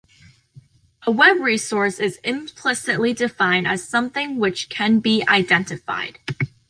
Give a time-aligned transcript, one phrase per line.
[1.05, 6.17] A web resource is implicitly defined as something which can be identified.